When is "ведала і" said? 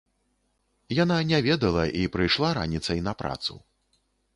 1.49-2.09